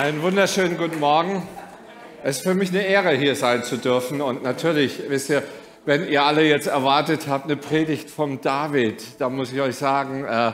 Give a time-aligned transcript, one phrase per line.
[0.00, 1.46] Einen wunderschönen guten Morgen.
[2.22, 4.22] Es ist für mich eine Ehre, hier sein zu dürfen.
[4.22, 5.42] Und natürlich, wisst ihr,
[5.84, 10.24] wenn ihr alle jetzt erwartet habt, eine Predigt vom David, da muss ich euch sagen,
[10.24, 10.52] äh,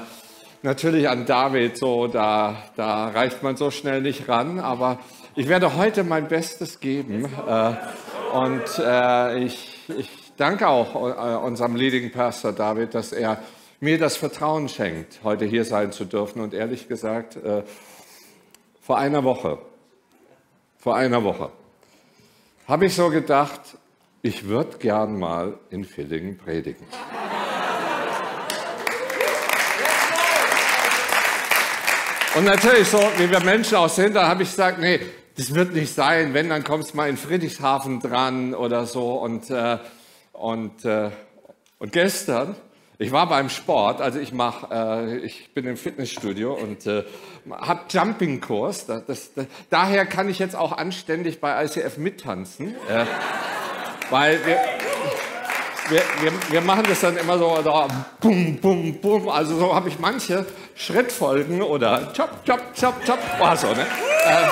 [0.62, 4.58] natürlich an David, so, da, da reicht man so schnell nicht ran.
[4.58, 4.98] Aber
[5.36, 7.28] ich werde heute mein Bestes geben.
[7.46, 7.72] Äh,
[8.36, 13.38] und äh, ich, ich danke auch äh, unserem Leading Pastor David, dass er
[13.78, 16.40] mir das Vertrauen schenkt, heute hier sein zu dürfen.
[16.40, 17.62] Und ehrlich gesagt, äh,
[18.86, 19.58] vor einer Woche,
[20.78, 21.50] vor einer Woche,
[22.68, 23.60] habe ich so gedacht,
[24.22, 26.86] ich würde gern mal in Villingen predigen.
[32.36, 35.00] Und natürlich, so wie wir Menschen auch sind, da habe ich gesagt, nee,
[35.36, 36.32] das wird nicht sein.
[36.32, 39.14] Wenn, dann kommst du mal in Friedrichshafen dran oder so.
[39.14, 39.78] Und, äh,
[40.32, 41.10] und, äh,
[41.80, 42.54] und gestern
[42.98, 47.04] ich war beim Sport, also ich mache, äh, ich bin im Fitnessstudio und äh,
[47.50, 48.86] habe Jumping-Kurs.
[48.86, 53.04] Das, das, das, daher kann ich jetzt auch anständig bei ICF mittanzen, äh,
[54.08, 54.58] weil wir,
[55.90, 57.86] wir, wir, wir, machen das dann immer so, so
[58.20, 59.28] bum, bum, bum.
[59.28, 63.82] Also so habe ich manche Schrittfolgen oder chop, chop, chop, chop, war so, ne?
[63.82, 64.46] Äh,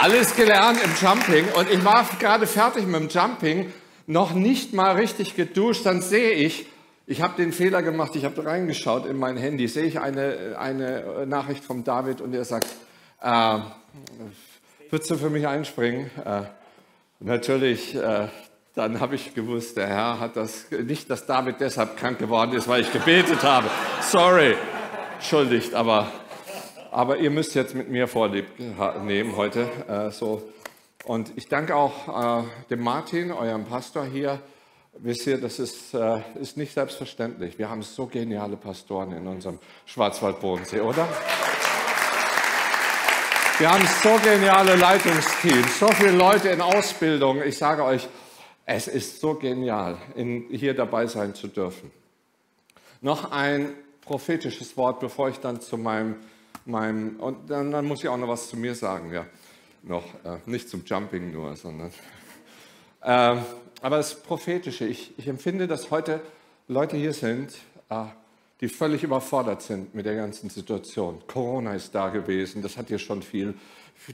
[0.00, 3.72] alles gelernt im Jumping und ich war gerade fertig mit dem Jumping,
[4.06, 6.66] noch nicht mal richtig geduscht, dann sehe ich,
[7.10, 11.26] ich habe den Fehler gemacht, ich habe reingeschaut in mein Handy, sehe ich eine, eine
[11.26, 12.66] Nachricht vom David und er sagt,
[13.22, 13.58] äh,
[14.90, 16.10] würdest du für mich einspringen?
[16.22, 16.42] Äh,
[17.20, 18.28] natürlich, äh,
[18.74, 22.68] dann habe ich gewusst, der Herr hat das, nicht, dass David deshalb krank geworden ist,
[22.68, 23.68] weil ich gebetet habe.
[24.02, 24.54] Sorry,
[25.14, 26.12] entschuldigt, aber,
[26.90, 28.48] aber ihr müsst jetzt mit mir Vorlieb
[29.02, 29.66] nehmen heute.
[29.88, 30.42] Äh, so.
[31.06, 34.40] Und ich danke auch äh, dem Martin, eurem Pastor hier,
[35.00, 37.56] Wisst ihr, das ist, äh, ist nicht selbstverständlich.
[37.56, 41.06] Wir haben so geniale Pastoren in unserem Schwarzwaldbodensee, oder?
[43.58, 47.42] Wir haben so geniale Leitungsteams, so viele Leute in Ausbildung.
[47.42, 48.08] Ich sage euch,
[48.66, 51.92] es ist so genial, in, hier dabei sein zu dürfen.
[53.00, 56.16] Noch ein prophetisches Wort, bevor ich dann zu meinem,
[56.64, 59.26] meinem und dann, dann muss ich auch noch was zu mir sagen, ja.
[59.84, 61.92] Noch, äh, nicht zum Jumping nur, sondern.
[63.00, 63.36] Äh,
[63.80, 66.20] aber das Prophetische, ich, ich empfinde, dass heute
[66.66, 67.54] Leute hier sind,
[67.90, 68.04] äh,
[68.60, 71.22] die völlig überfordert sind mit der ganzen Situation.
[71.26, 73.54] Corona ist da gewesen, das hat hier schon viel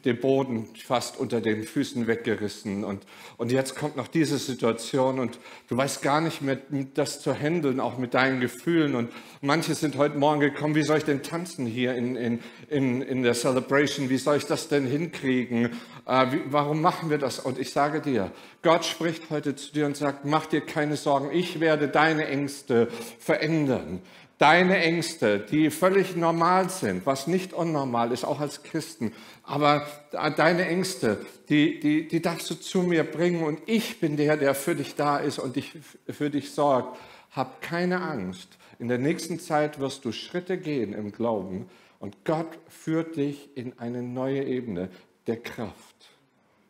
[0.05, 2.85] den Boden fast unter den Füßen weggerissen.
[2.85, 3.05] Und,
[3.37, 6.59] und jetzt kommt noch diese Situation und du weißt gar nicht mehr,
[6.95, 8.97] das zu handeln, auch mit deinen Gefühlen.
[8.97, 13.03] Und manche sind heute Morgen gekommen, wie soll ich denn tanzen hier in, in, in,
[13.03, 14.11] in der Celebration?
[14.11, 15.71] Wie soll ich das denn hinkriegen?
[16.07, 17.39] Äh, wie, warum machen wir das?
[17.39, 21.31] Und ich sage dir, Gott spricht heute zu dir und sagt, mach dir keine Sorgen,
[21.33, 24.01] ich werde deine Ängste verändern
[24.39, 29.13] deine Ängste, die völlig normal sind, was nicht unnormal ist, auch als Christen,
[29.43, 34.37] aber deine Ängste, die, die, die darfst du zu mir bringen und ich bin der,
[34.37, 35.73] der für dich da ist und dich,
[36.09, 36.99] für dich sorgt.
[37.31, 38.49] Hab keine Angst.
[38.79, 41.69] In der nächsten Zeit wirst du Schritte gehen im Glauben
[41.99, 44.89] und Gott führt dich in eine neue Ebene
[45.27, 45.75] der Kraft.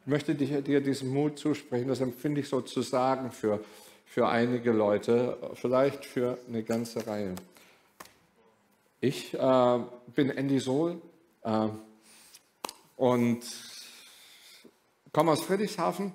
[0.03, 3.61] Ich möchte dir, diesen Mut zusprechen, das empfinde ich sozusagen für,
[4.05, 7.35] für einige Leute, vielleicht für eine ganze Reihe.
[9.07, 9.79] Ich äh,
[10.15, 11.03] bin Andy Sohl
[11.43, 11.69] äh,
[12.97, 13.41] und
[15.13, 16.15] komme aus Friedrichshafen,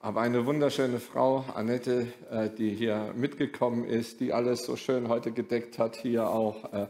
[0.00, 5.30] habe eine wunderschöne Frau, Annette, äh, die hier mitgekommen ist, die alles so schön heute
[5.30, 6.72] gedeckt hat, hier auch.
[6.72, 6.88] Äh,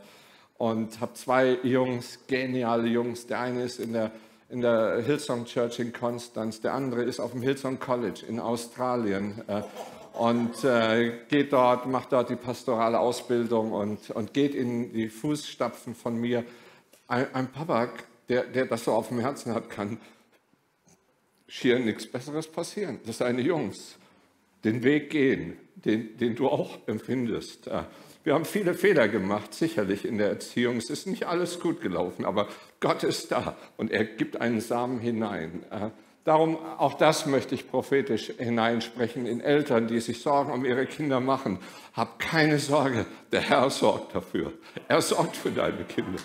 [0.56, 3.26] und habe zwei Jungs, geniale Jungs.
[3.26, 4.12] Der eine ist in der,
[4.48, 9.42] in der Hillsong Church in Konstanz, der andere ist auf dem Hillsong College in Australien.
[10.14, 15.08] Äh, und äh, geht dort, macht dort die pastorale Ausbildung und, und geht in die
[15.08, 16.44] Fußstapfen von mir.
[17.08, 17.90] Ein, ein Papa,
[18.28, 19.98] der, der das so auf dem Herzen hat, kann
[21.46, 23.96] schier nichts Besseres passieren, dass seine Jungs
[24.64, 27.68] den Weg gehen, den, den du auch empfindest.
[28.24, 30.78] Wir haben viele Fehler gemacht, sicherlich in der Erziehung.
[30.78, 32.48] Es ist nicht alles gut gelaufen, aber
[32.80, 35.66] Gott ist da und er gibt einen Samen hinein.
[36.24, 41.20] Darum, auch das möchte ich prophetisch hineinsprechen in Eltern, die sich Sorgen um ihre Kinder
[41.20, 41.58] machen.
[41.92, 44.54] Hab keine Sorge, der Herr sorgt dafür.
[44.88, 46.18] Er sorgt für deine Kinder.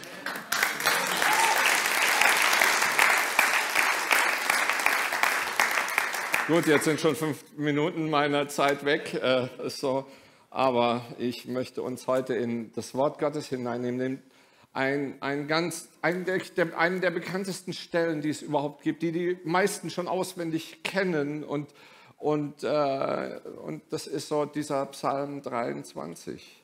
[6.47, 10.05] Gut, jetzt sind schon fünf Minuten meiner Zeit weg, äh, so,
[10.49, 14.23] aber ich möchte uns heute in das Wort Gottes hineinnehmen,
[14.73, 19.37] ein, ein ganz, ein der, einen der bekanntesten Stellen, die es überhaupt gibt, die die
[19.43, 21.43] meisten schon auswendig kennen.
[21.43, 21.73] Und,
[22.17, 26.63] und, äh, und das ist so dieser Psalm 23.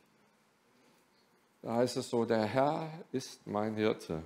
[1.62, 4.22] Da heißt es so, der Herr ist mein Hirte.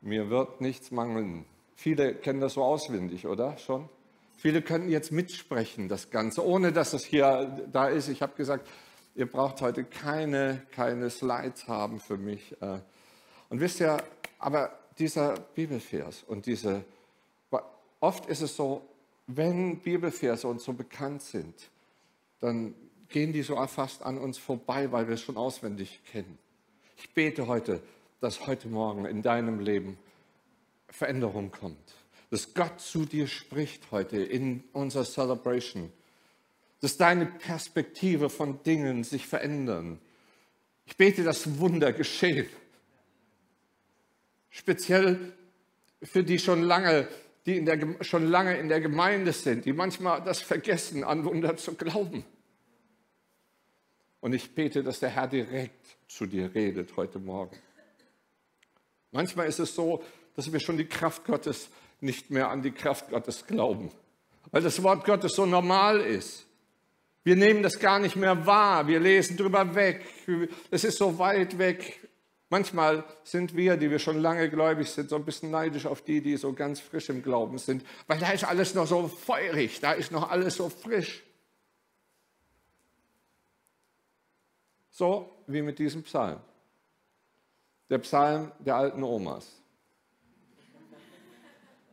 [0.00, 1.44] Mir wird nichts mangeln.
[1.76, 3.88] Viele kennen das so auswendig, oder schon?
[4.36, 8.08] Viele könnten jetzt mitsprechen, das Ganze, ohne dass es hier da ist.
[8.08, 8.68] Ich habe gesagt,
[9.18, 12.52] ihr braucht heute keine, keine Slides haben für mich.
[12.62, 12.78] Äh.
[13.48, 13.98] Und wisst ihr,
[14.38, 16.84] aber dieser Bibelvers und diese,
[18.00, 18.86] oft ist es so,
[19.26, 21.54] wenn Bibelverse uns so bekannt sind,
[22.40, 22.74] dann
[23.08, 26.38] gehen die so fast an uns vorbei, weil wir es schon auswendig kennen.
[26.96, 27.82] Ich bete heute,
[28.20, 29.98] dass heute Morgen in deinem Leben
[30.88, 31.94] Veränderung kommt.
[32.30, 35.92] Dass Gott zu dir spricht heute in unserer Celebration.
[36.80, 39.98] Dass deine Perspektive von Dingen sich verändern.
[40.86, 42.46] Ich bete, dass Wunder geschehen.
[44.50, 45.32] Speziell
[46.02, 47.08] für die schon lange,
[47.46, 51.56] die in der, schon lange in der Gemeinde sind, die manchmal das vergessen, an Wunder
[51.56, 52.24] zu glauben.
[54.20, 57.56] Und ich bete, dass der Herr direkt zu dir redet heute Morgen.
[59.12, 60.02] Manchmal ist es so,
[60.34, 61.68] dass wir schon die Kraft Gottes
[62.00, 63.90] nicht mehr an die Kraft Gottes glauben,
[64.50, 66.46] weil das Wort Gottes so normal ist.
[67.24, 70.04] Wir nehmen das gar nicht mehr wahr, wir lesen drüber weg,
[70.70, 72.00] es ist so weit weg.
[72.50, 76.22] Manchmal sind wir, die wir schon lange gläubig sind, so ein bisschen neidisch auf die,
[76.22, 79.92] die so ganz frisch im Glauben sind, weil da ist alles noch so feurig, da
[79.92, 81.22] ist noch alles so frisch.
[84.90, 86.40] So wie mit diesem Psalm.
[87.90, 89.46] Der Psalm der alten Omas.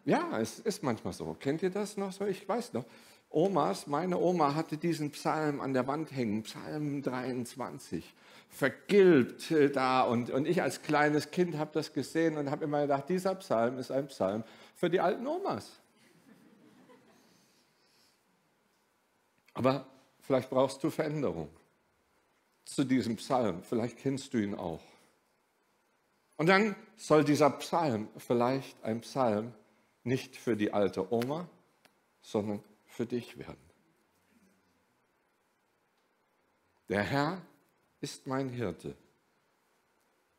[0.05, 1.33] Ja, es ist manchmal so.
[1.33, 2.25] Kennt ihr das noch so?
[2.25, 2.85] Ich weiß noch.
[3.35, 8.13] Omas, meine Oma hatte diesen Psalm an der Wand hängen, Psalm 23,
[8.47, 10.03] vergilbt äh, da.
[10.03, 13.77] Und, und ich als kleines Kind habe das gesehen und habe immer gedacht, dieser Psalm
[13.77, 15.81] ist ein Psalm für die alten Omas.
[19.53, 19.85] Aber
[20.21, 21.49] vielleicht brauchst du Veränderung
[22.63, 23.63] zu diesem Psalm.
[23.63, 24.81] Vielleicht kennst du ihn auch.
[26.37, 29.53] Und dann soll dieser Psalm vielleicht ein Psalm
[30.03, 31.49] nicht für die alte Oma,
[32.21, 32.63] sondern
[32.95, 33.69] für dich werden.
[36.89, 37.41] Der Herr
[38.01, 38.95] ist mein Hirte.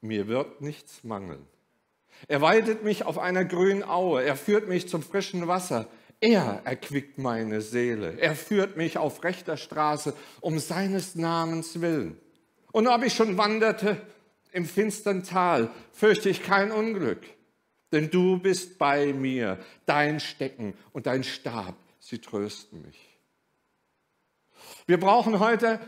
[0.00, 1.44] Mir wird nichts mangeln.
[2.28, 4.22] Er weidet mich auf einer grünen Aue.
[4.22, 5.88] Er führt mich zum frischen Wasser.
[6.20, 8.18] Er erquickt meine Seele.
[8.18, 12.18] Er führt mich auf rechter Straße um seines Namens willen.
[12.72, 14.00] Und ob ich schon wanderte
[14.52, 17.22] im finstern Tal, fürchte ich kein Unglück,
[17.92, 19.58] denn du bist bei mir.
[19.84, 21.74] Dein Stecken und dein Stab,
[22.06, 23.18] sie trösten mich.
[24.86, 25.80] Wir brauchen heute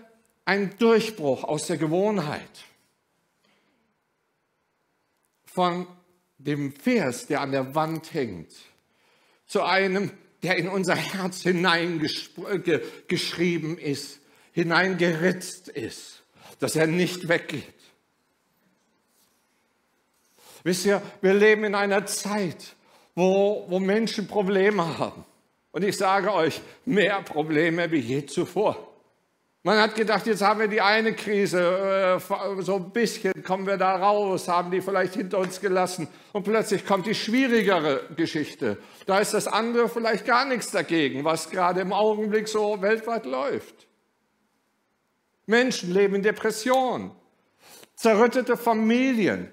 [0.44, 2.64] einen Durchbruch aus der Gewohnheit.
[5.44, 5.86] Von
[6.38, 8.50] dem Vers, der an der Wand hängt,
[9.46, 10.10] zu einem,
[10.42, 14.18] der in unser Herz hineingeschrieben ist,
[14.52, 16.24] hineingeritzt ist,
[16.58, 17.62] dass er nicht weggeht.
[20.64, 22.74] Wisst ihr, wir leben in einer Zeit,
[23.14, 25.24] wo, wo Menschen Probleme haben.
[25.70, 28.88] Und ich sage euch, mehr Probleme wie je zuvor.
[29.64, 33.76] Man hat gedacht, jetzt haben wir die eine Krise, äh, so ein bisschen kommen wir
[33.76, 36.08] da raus, haben die vielleicht hinter uns gelassen.
[36.32, 38.78] Und plötzlich kommt die schwierigere Geschichte.
[39.06, 43.88] Da ist das andere vielleicht gar nichts dagegen, was gerade im Augenblick so weltweit läuft.
[45.44, 47.10] Menschen leben in Depression,
[47.94, 49.50] zerrüttete Familien.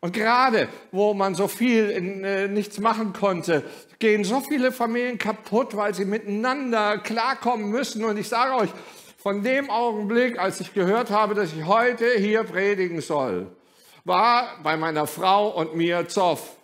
[0.00, 3.64] Und gerade, wo man so viel in, äh, nichts machen konnte,
[3.98, 8.04] gehen so viele Familien kaputt, weil sie miteinander klarkommen müssen.
[8.04, 8.70] Und ich sage euch,
[9.26, 13.50] von dem Augenblick, als ich gehört habe, dass ich heute hier predigen soll,
[14.04, 16.56] war bei meiner Frau und mir Zoff.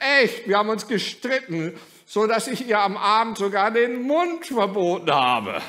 [0.00, 5.12] Echt, wir haben uns gestritten, so dass ich ihr am Abend sogar den Mund verboten
[5.12, 5.60] habe.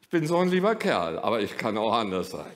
[0.11, 2.51] bin so ein lieber Kerl, aber ich kann auch anders sein.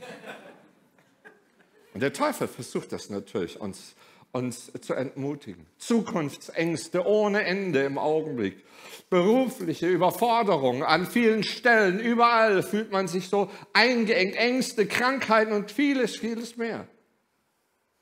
[1.95, 3.95] Und der Teufel versucht das natürlich, uns
[4.35, 5.65] uns zu entmutigen.
[5.77, 8.65] Zukunftsängste ohne Ende im Augenblick.
[9.09, 16.17] Berufliche Überforderungen an vielen Stellen, überall fühlt man sich so eingeengt, Ängste, Krankheiten und vieles,
[16.17, 16.85] vieles mehr.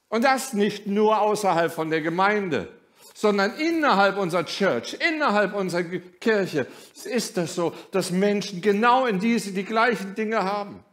[0.10, 2.68] Und das nicht nur außerhalb von der Gemeinde,
[3.14, 6.68] sondern innerhalb unserer Church, innerhalb unserer Kirche
[7.06, 10.84] ist das so, dass Menschen genau in diese die gleichen Dinge haben.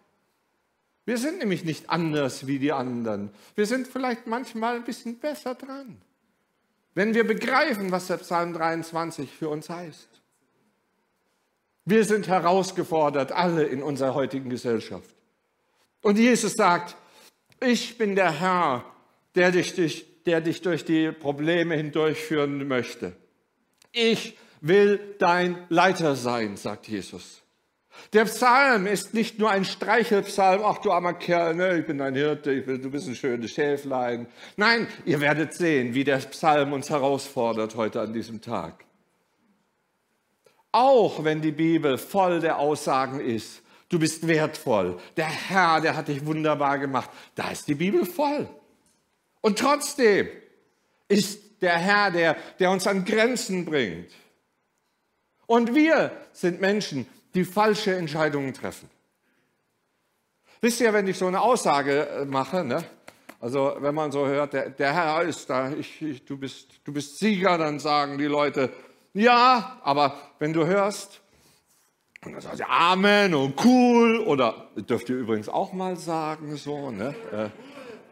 [1.06, 3.30] Wir sind nämlich nicht anders wie die anderen.
[3.56, 6.00] Wir sind vielleicht manchmal ein bisschen besser dran,
[6.94, 10.08] wenn wir begreifen, was der Psalm 23 für uns heißt.
[11.86, 15.14] Wir sind herausgefordert, alle in unserer heutigen Gesellschaft.
[16.02, 16.96] Und Jesus sagt,
[17.60, 18.84] ich bin der Herr,
[19.34, 23.12] der dich, durch, der dich durch die Probleme hindurchführen möchte.
[23.92, 27.40] Ich will dein Leiter sein, sagt Jesus.
[28.12, 32.14] Der Psalm ist nicht nur ein Streichelpsalm, ach du armer Kerl, ne, ich bin ein
[32.14, 34.26] Hirte, bin, du bist ein schönes Schäflein.
[34.56, 38.84] Nein, ihr werdet sehen, wie der Psalm uns herausfordert heute an diesem Tag.
[40.72, 46.08] Auch wenn die Bibel voll der Aussagen ist, du bist wertvoll, der Herr, der hat
[46.08, 48.48] dich wunderbar gemacht, da ist die Bibel voll.
[49.40, 50.28] Und trotzdem
[51.08, 54.10] ist der Herr, der, der uns an Grenzen bringt.
[55.46, 58.88] Und wir sind Menschen, die falsche Entscheidungen treffen.
[60.60, 62.84] Wisst ihr, wenn ich so eine Aussage äh, mache, ne?
[63.40, 66.92] also wenn man so hört, der, der Herr ist da, ich, ich, du, bist, du
[66.92, 68.70] bist Sieger, dann sagen die Leute,
[69.14, 71.20] ja, aber wenn du hörst,
[72.24, 76.90] und dann sagt sie Amen und cool, oder dürft ihr übrigens auch mal sagen, so,
[76.90, 77.14] ne?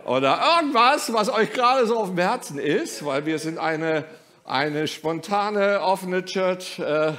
[0.04, 4.04] Oder irgendwas, was euch gerade so auf dem Herzen ist, weil wir sind eine,
[4.44, 6.78] eine spontane, offene Church.
[6.78, 7.12] Äh,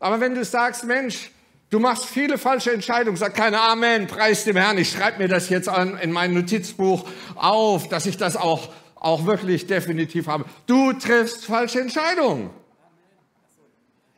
[0.00, 1.30] aber wenn du sagst, Mensch,
[1.70, 5.48] du machst viele falsche Entscheidungen, sag keine Amen, preis dem Herrn, ich schreibe mir das
[5.48, 7.04] jetzt an, in mein Notizbuch
[7.34, 10.44] auf, dass ich das auch, auch wirklich definitiv habe.
[10.66, 12.50] Du triffst falsche Entscheidungen.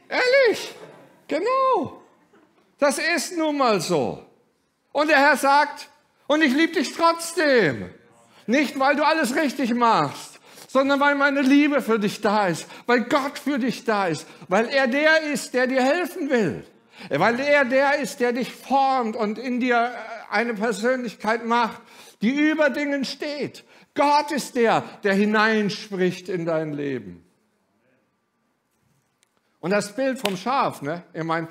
[0.09, 0.75] Ehrlich,
[1.27, 2.03] genau.
[2.79, 4.23] Das ist nun mal so.
[4.93, 5.89] Und der Herr sagt,
[6.27, 7.91] und ich liebe dich trotzdem.
[8.47, 13.05] Nicht, weil du alles richtig machst, sondern weil meine Liebe für dich da ist, weil
[13.05, 16.65] Gott für dich da ist, weil er der ist, der dir helfen will,
[17.11, 21.81] weil er der ist, der dich formt und in dir äh, eine Persönlichkeit macht,
[22.23, 23.65] die über Dingen steht.
[23.95, 27.25] Gott ist der, der hineinspricht in dein Leben.
[29.61, 31.03] Und das Bild vom Schaf, ne?
[31.13, 31.49] ich meine,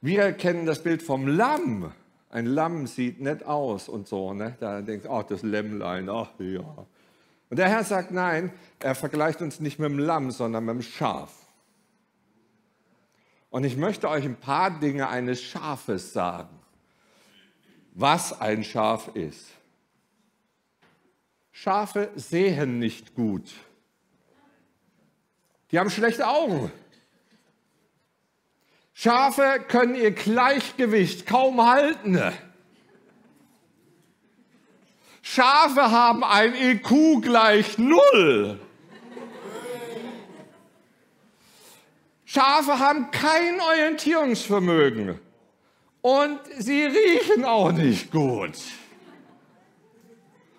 [0.00, 1.92] wir kennen das Bild vom Lamm.
[2.30, 4.34] Ein Lamm sieht nett aus und so.
[4.34, 4.56] Ne?
[4.60, 6.86] Da denkt, ach, das Lämmlein, ach ja.
[7.50, 10.82] Und der Herr sagt, nein, er vergleicht uns nicht mit dem Lamm, sondern mit dem
[10.82, 11.32] Schaf.
[13.50, 16.58] Und ich möchte euch ein paar Dinge eines Schafes sagen.
[17.94, 19.48] Was ein Schaf ist.
[21.50, 23.52] Schafe sehen nicht gut.
[25.70, 26.70] Die haben schlechte Augen.
[29.00, 32.20] Schafe können ihr Gleichgewicht kaum halten.
[35.22, 38.58] Schafe haben ein IQ gleich null.
[42.24, 45.20] Schafe haben kein Orientierungsvermögen
[46.02, 48.58] und sie riechen auch nicht gut.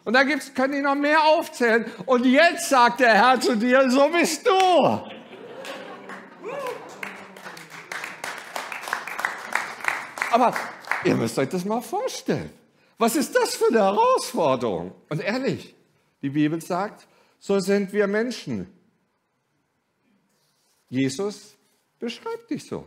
[0.05, 1.91] Und da gibt's, können die noch mehr aufzählen.
[2.05, 5.18] Und jetzt sagt der Herr zu dir, so bist du.
[10.31, 10.55] Aber
[11.03, 12.51] ihr müsst euch das mal vorstellen.
[12.97, 14.93] Was ist das für eine Herausforderung?
[15.09, 15.73] Und ehrlich,
[16.21, 17.07] die Bibel sagt,
[17.39, 18.67] so sind wir Menschen.
[20.89, 21.55] Jesus
[21.97, 22.85] beschreibt dich so.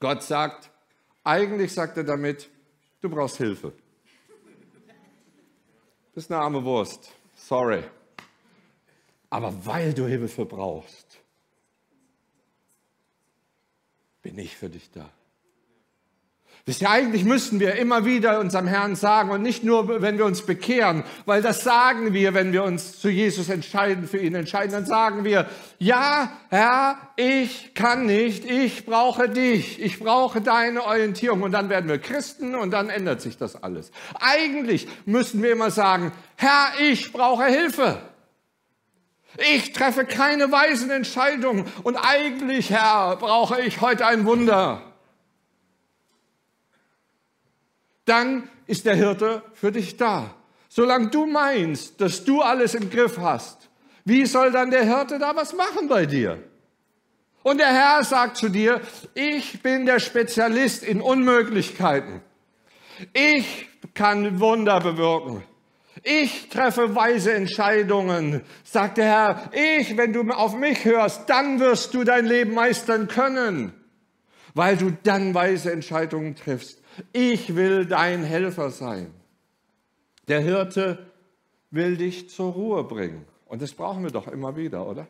[0.00, 0.70] Gott sagt,
[1.24, 2.48] eigentlich sagt er damit,
[3.00, 3.72] du brauchst Hilfe.
[4.28, 7.12] Du bist eine arme Wurst.
[7.34, 7.84] Sorry.
[9.30, 11.18] Aber weil du Hilfe brauchst,
[14.22, 15.10] bin ich für dich da.
[16.68, 20.26] Wisst ihr, eigentlich müssten wir immer wieder unserem Herrn sagen und nicht nur, wenn wir
[20.26, 24.72] uns bekehren, weil das sagen wir, wenn wir uns zu Jesus entscheiden, für ihn entscheiden,
[24.72, 25.46] dann sagen wir,
[25.78, 31.88] ja, Herr, ich kann nicht, ich brauche dich, ich brauche deine Orientierung und dann werden
[31.88, 33.90] wir Christen und dann ändert sich das alles.
[34.20, 37.96] Eigentlich müssen wir immer sagen, Herr, ich brauche Hilfe.
[39.54, 44.82] Ich treffe keine weisen Entscheidungen und eigentlich, Herr, brauche ich heute ein Wunder.
[48.08, 50.34] Dann ist der Hirte für dich da.
[50.68, 53.68] Solange du meinst, dass du alles im Griff hast,
[54.04, 56.42] wie soll dann der Hirte da was machen bei dir?
[57.42, 58.80] Und der Herr sagt zu dir,
[59.14, 62.20] ich bin der Spezialist in Unmöglichkeiten.
[63.12, 65.42] Ich kann Wunder bewirken.
[66.02, 69.50] Ich treffe weise Entscheidungen, sagt der Herr.
[69.52, 73.72] Ich, wenn du auf mich hörst, dann wirst du dein Leben meistern können,
[74.54, 76.77] weil du dann weise Entscheidungen triffst.
[77.12, 79.12] Ich will dein Helfer sein.
[80.26, 80.98] Der Hirte
[81.70, 83.24] will dich zur Ruhe bringen.
[83.46, 85.08] Und das brauchen wir doch immer wieder, oder?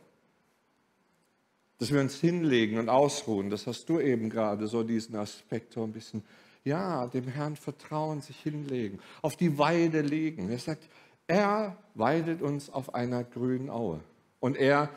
[1.78, 3.50] Dass wir uns hinlegen und ausruhen.
[3.50, 6.22] Das hast du eben gerade so diesen Aspekt so ein bisschen.
[6.64, 10.50] Ja, dem Herrn vertrauen, sich hinlegen, auf die Weide legen.
[10.50, 10.88] Er sagt,
[11.26, 14.00] er weidet uns auf einer grünen Aue.
[14.40, 14.90] Und er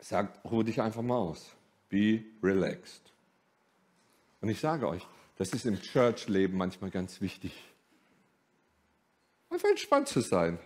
[0.00, 1.54] sagt, ruh dich einfach mal aus.
[1.88, 3.12] Be relaxed.
[4.40, 5.06] Und ich sage euch,
[5.40, 7.54] das ist im Church-Leben manchmal ganz wichtig.
[9.48, 10.58] Einfach entspannt zu sein.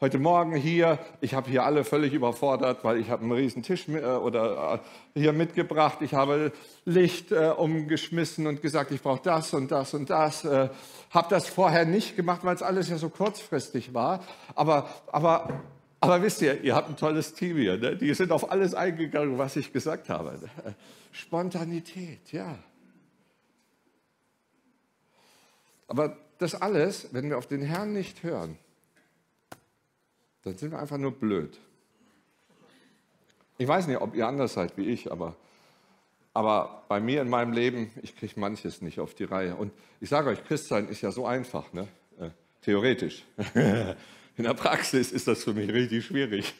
[0.00, 3.86] Heute Morgen hier, ich habe hier alle völlig überfordert, weil ich habe einen riesen Tisch
[3.88, 4.80] äh, oder
[5.14, 5.98] äh, hier mitgebracht.
[6.00, 6.50] Ich habe
[6.86, 10.46] Licht äh, umgeschmissen und gesagt, ich brauche das und das und das.
[10.46, 10.70] Äh,
[11.10, 14.24] habe das vorher nicht gemacht, weil es alles ja so kurzfristig war.
[14.54, 15.60] Aber, aber,
[16.00, 17.76] aber wisst ihr, ihr habt ein tolles Team hier.
[17.76, 17.96] Ne?
[17.96, 20.38] Die sind auf alles eingegangen, was ich gesagt habe.
[21.12, 22.56] Spontanität, ja.
[25.88, 28.58] Aber das alles, wenn wir auf den Herrn nicht hören,
[30.42, 31.58] dann sind wir einfach nur blöd.
[33.58, 35.36] Ich weiß nicht, ob ihr anders seid wie ich, aber,
[36.34, 39.54] aber bei mir in meinem Leben, ich kriege manches nicht auf die Reihe.
[39.54, 41.86] Und ich sage euch, Christsein ist ja so einfach, ne?
[42.18, 42.30] Äh,
[42.62, 43.24] theoretisch.
[43.54, 46.54] in der Praxis ist das für mich richtig schwierig.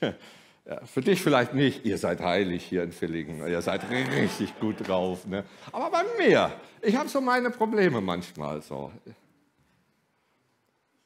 [0.65, 4.87] Ja, für dich vielleicht nicht, ihr seid heilig hier in Villingen, ihr seid richtig gut
[4.87, 5.27] drauf.
[5.27, 5.45] Ne?
[5.73, 8.93] Aber bei mir, ich habe so meine Probleme manchmal so.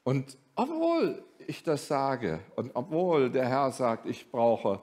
[0.05, 4.83] Und obwohl ich das sage und obwohl der Herr sagt, ich brauche,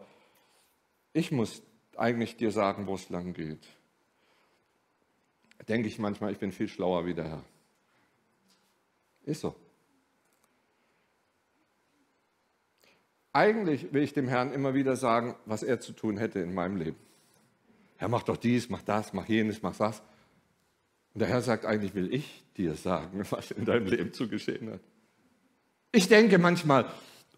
[1.13, 1.62] ich muss
[1.96, 3.68] eigentlich dir sagen, wo es lang geht,
[5.68, 7.44] denke ich manchmal, ich bin viel schlauer wie der Herr.
[9.24, 9.56] Ist so.
[13.33, 16.77] Eigentlich will ich dem Herrn immer wieder sagen, was er zu tun hätte in meinem
[16.77, 16.97] Leben.
[17.97, 20.03] Herr, mach doch dies, mach das, mach jenes, mach das.
[21.13, 24.81] Und der Herr sagt, eigentlich will ich dir sagen, was in deinem Leben zugeschehen hat.
[25.91, 26.85] Ich denke manchmal,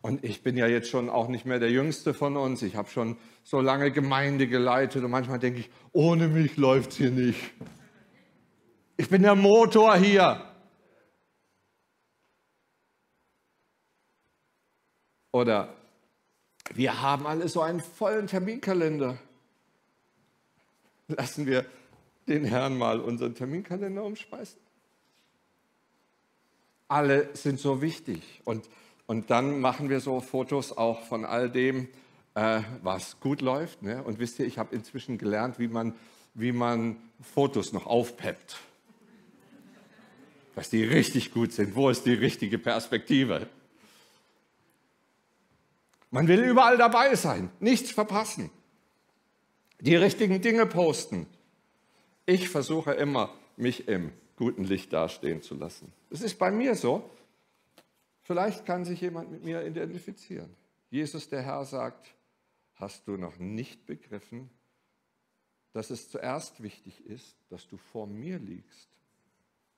[0.01, 2.89] und ich bin ja jetzt schon auch nicht mehr der Jüngste von uns, ich habe
[2.89, 7.39] schon so lange Gemeinde geleitet und manchmal denke ich, ohne mich läuft es hier nicht.
[8.97, 10.41] Ich bin der Motor hier.
[15.31, 15.74] Oder
[16.75, 19.17] wir haben alle so einen vollen Terminkalender.
[21.07, 21.65] Lassen wir
[22.27, 24.65] den Herrn mal unseren Terminkalender umspeisen
[26.87, 28.41] alle sind so wichtig.
[28.43, 28.69] Und,
[29.07, 31.87] und dann machen wir so Fotos auch von all dem,
[32.35, 33.81] äh, was gut läuft.
[33.81, 34.03] Ne?
[34.03, 35.93] Und wisst ihr, ich habe inzwischen gelernt, wie man,
[36.33, 38.57] wie man Fotos noch aufpeppt.
[40.55, 41.75] Dass die richtig gut sind.
[41.75, 43.47] Wo ist die richtige Perspektive?
[46.15, 48.49] Man will überall dabei sein, nichts verpassen,
[49.81, 51.27] die richtigen Dinge posten.
[52.25, 55.91] Ich versuche immer, mich im guten Licht dastehen zu lassen.
[56.09, 57.09] Das ist bei mir so.
[58.21, 60.55] Vielleicht kann sich jemand mit mir identifizieren.
[60.89, 62.15] Jesus, der Herr, sagt,
[62.75, 64.49] hast du noch nicht begriffen,
[65.73, 68.87] dass es zuerst wichtig ist, dass du vor mir liegst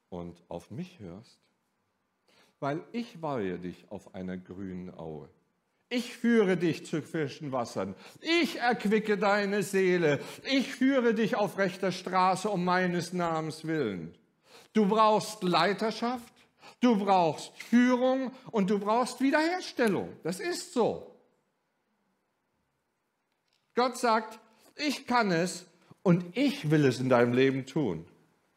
[0.10, 1.40] und auf mich hörst?
[2.60, 5.30] Weil ich weihe dich auf einer grünen Aue.
[5.90, 7.96] Ich führe dich zu frischen Wassern.
[8.20, 10.20] Ich erquicke deine Seele.
[10.44, 14.14] Ich führe dich auf rechter Straße um meines Namens willen.
[14.74, 16.34] Du brauchst Leiterschaft,
[16.82, 20.10] du brauchst Führung und du brauchst Wiederherstellung.
[20.24, 21.16] Das ist so.
[23.74, 24.40] Gott sagt,
[24.76, 25.66] ich kann es
[26.04, 28.06] und ich will es in deinem Leben tun.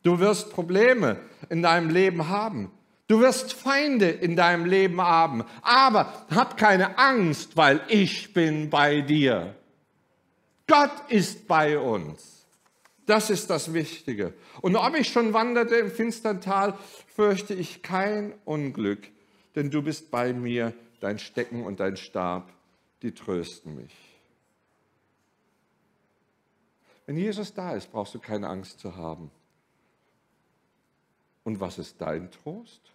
[0.03, 2.73] Du wirst Probleme in deinem Leben haben.
[3.11, 5.43] Du wirst Feinde in deinem Leben haben.
[5.63, 9.57] Aber hab keine Angst, weil ich bin bei dir.
[10.69, 12.47] Gott ist bei uns.
[13.07, 14.33] Das ist das Wichtige.
[14.61, 19.09] Und ob ich schon wanderte im finstern Tal, fürchte ich kein Unglück,
[19.57, 22.53] denn du bist bei mir, dein Stecken und dein Stab,
[23.03, 23.97] die trösten mich.
[27.07, 29.33] Wenn Jesus da ist, brauchst du keine Angst zu haben.
[31.43, 32.93] Und was ist dein Trost?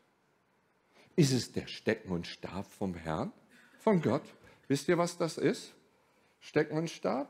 [1.16, 3.32] Ist es der Stecken und Stab vom Herrn,
[3.80, 4.24] von Gott?
[4.68, 5.74] Wisst ihr, was das ist?
[6.40, 7.30] Stecken und Stab?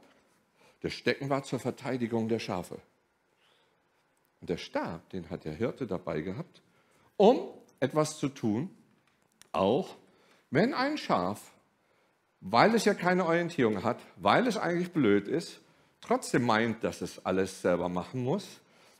[0.83, 2.79] Der Stecken war zur Verteidigung der Schafe.
[4.41, 6.61] Und der Stab, den hat der Hirte dabei gehabt,
[7.17, 8.69] um etwas zu tun,
[9.51, 9.95] auch
[10.49, 11.51] wenn ein Schaf,
[12.41, 15.59] weil es ja keine Orientierung hat, weil es eigentlich blöd ist,
[16.01, 18.45] trotzdem meint, dass es alles selber machen muss,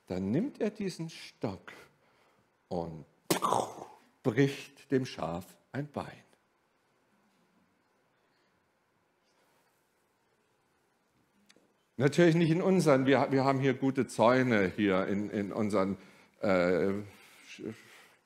[0.08, 1.71] dann nimmt er diesen Stock
[2.67, 3.06] und
[4.26, 6.08] bricht dem Schaf ein Bein.
[11.98, 15.98] Natürlich nicht in unseren, wir, wir haben hier gute Zäune hier in, in unseren
[16.42, 16.92] äh,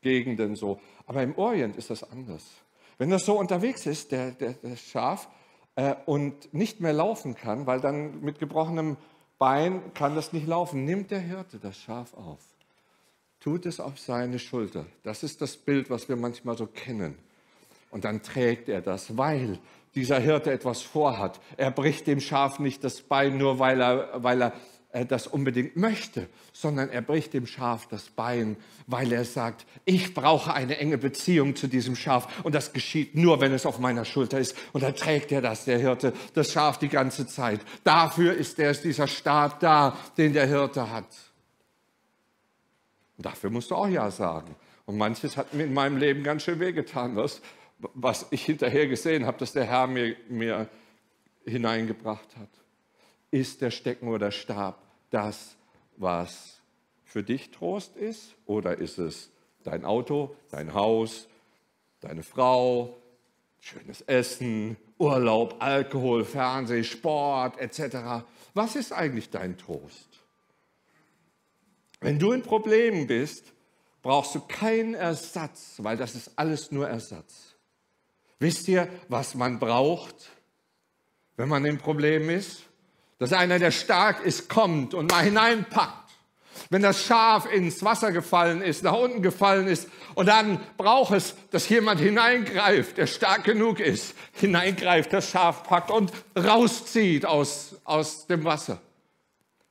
[0.01, 0.79] Gegenden so.
[1.05, 2.49] Aber im Orient ist das anders.
[2.97, 5.27] Wenn das so unterwegs ist, der, der, der Schaf,
[5.75, 8.95] äh, und nicht mehr laufen kann, weil dann mit gebrochenem
[9.37, 12.39] Bein kann das nicht laufen, nimmt der Hirte das Schaf auf,
[13.39, 14.85] tut es auf seine Schulter.
[15.03, 17.15] Das ist das Bild, was wir manchmal so kennen.
[17.91, 19.59] Und dann trägt er das, weil
[19.95, 21.39] dieser Hirte etwas vorhat.
[21.57, 24.53] Er bricht dem Schaf nicht das Bein nur, weil er, weil er
[24.91, 30.15] er das unbedingt möchte, sondern er bricht dem Schaf das Bein, weil er sagt, ich
[30.15, 34.03] brauche eine enge Beziehung zu diesem Schaf und das geschieht nur, wenn es auf meiner
[34.03, 34.55] Schulter ist.
[34.73, 37.61] Und dann trägt er das, der Hirte, das Schaf die ganze Zeit.
[37.83, 41.05] Dafür ist der, dieser Stab da, den der Hirte hat.
[43.19, 44.55] Und dafür musst du auch Ja sagen.
[44.85, 47.41] Und manches hat mir in meinem Leben ganz schön wehgetan, was,
[47.93, 50.69] was ich hinterher gesehen habe, dass der Herr mir, mir
[51.43, 52.47] hineingebracht hat.
[53.29, 55.57] Ist der Stecken oder Stab das,
[55.97, 56.61] was
[57.03, 58.35] für dich Trost ist?
[58.45, 59.29] Oder ist es
[59.65, 61.27] dein Auto, dein Haus,
[61.99, 62.95] deine Frau,
[63.59, 68.23] schönes Essen, Urlaub, Alkohol, Fernsehen, Sport etc.?
[68.53, 70.18] Was ist eigentlich dein Trost?
[72.01, 73.45] Wenn du in Problemen bist,
[74.01, 77.55] brauchst du keinen Ersatz, weil das ist alles nur Ersatz.
[78.39, 80.29] Wisst ihr, was man braucht,
[81.35, 82.63] wenn man in Problemen ist?
[83.17, 86.09] Dass einer, der stark ist, kommt und mal hineinpackt.
[86.69, 91.35] Wenn das Schaf ins Wasser gefallen ist, nach unten gefallen ist, und dann braucht es,
[91.51, 98.27] dass jemand hineingreift, der stark genug ist, hineingreift, das Schaf packt und rauszieht aus, aus
[98.27, 98.81] dem Wasser.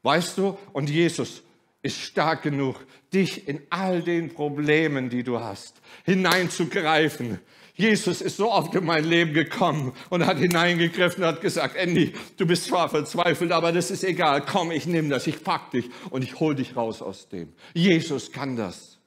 [0.03, 0.59] Weißt du?
[0.73, 1.43] Und Jesus
[1.88, 2.77] ist stark genug,
[3.14, 7.38] dich in all den Problemen, die du hast, hineinzugreifen.
[7.74, 12.12] Jesus ist so oft in mein Leben gekommen und hat hineingegriffen und hat gesagt, Andy,
[12.37, 14.44] du bist zwar verzweifelt, aber das ist egal.
[14.44, 17.53] Komm, ich nehme das, ich pack dich und ich hol dich raus aus dem.
[17.72, 18.98] Jesus kann das.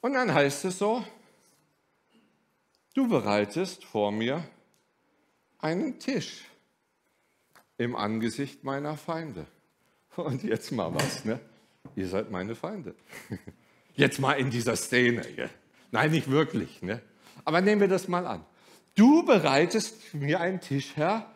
[0.00, 1.04] Und dann heißt es so,
[2.94, 4.42] du bereitest vor mir
[5.58, 6.44] einen Tisch
[7.78, 9.46] im Angesicht meiner Feinde.
[10.16, 11.40] Und jetzt mal was, ne?
[11.94, 12.94] Ihr seid meine Feinde.
[13.94, 15.48] Jetzt mal in dieser Szene hier.
[15.90, 17.00] Nein, nicht wirklich, ne?
[17.44, 18.44] Aber nehmen wir das mal an.
[18.94, 21.32] Du bereitest mir einen Tisch, Herr,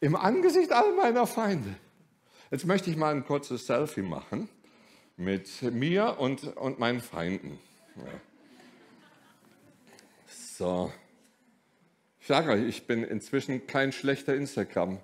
[0.00, 1.74] im Angesicht all meiner Feinde.
[2.50, 4.48] Jetzt möchte ich mal ein kurzes Selfie machen
[5.16, 7.58] mit mir und, und meinen Feinden.
[7.96, 8.04] Ja.
[10.26, 10.92] So.
[12.22, 15.00] Ich sage euch, ich bin inzwischen kein schlechter Instagram.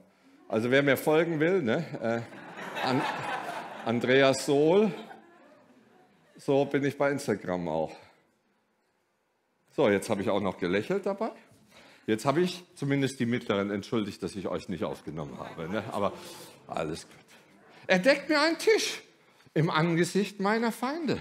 [0.47, 3.03] Also wer mir folgen will, ne, äh, an,
[3.85, 4.93] Andreas Sohl,
[6.37, 7.91] so bin ich bei Instagram auch.
[9.75, 11.33] So, jetzt habe ich auch noch gelächelt dabei.
[12.07, 15.69] Jetzt habe ich zumindest die Mittleren entschuldigt, dass ich euch nicht aufgenommen habe.
[15.69, 15.83] Ne?
[15.93, 16.13] Aber
[16.69, 17.17] alles gut.
[17.89, 19.03] Er deckt mir einen Tisch
[19.55, 21.21] im Angesicht meiner Feinde.